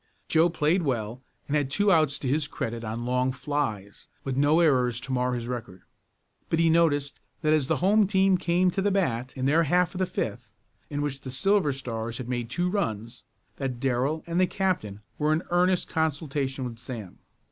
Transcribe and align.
Joe 0.27 0.49
played 0.49 0.81
well 0.81 1.21
and 1.47 1.55
had 1.55 1.69
two 1.69 1.91
outs 1.91 2.17
to 2.17 2.27
his 2.27 2.47
credit 2.47 2.83
on 2.83 3.05
long 3.05 3.31
flies, 3.31 4.07
with 4.23 4.35
no 4.35 4.59
errors 4.59 4.99
to 5.01 5.11
mar 5.11 5.35
his 5.35 5.47
record. 5.47 5.83
But 6.49 6.57
he 6.57 6.71
noticed 6.71 7.19
that 7.43 7.53
as 7.53 7.67
the 7.67 7.75
home 7.85 8.07
team 8.07 8.35
came 8.39 8.71
to 8.71 8.81
the 8.81 8.89
bat 8.89 9.37
in 9.37 9.45
their 9.45 9.61
half 9.61 9.93
of 9.93 9.99
the 9.99 10.07
fifth, 10.07 10.49
in 10.89 11.03
which 11.03 11.21
the 11.21 11.29
Silver 11.29 11.71
Stars 11.71 12.17
had 12.17 12.27
made 12.27 12.49
two 12.49 12.67
runs, 12.67 13.25
that 13.57 13.79
Darrell 13.79 14.23
and 14.25 14.39
the 14.41 14.47
captain 14.47 15.01
were 15.19 15.31
in 15.33 15.43
earnest 15.51 15.87
consultation 15.87 16.65
with 16.65 16.79
Sam. 16.79 17.19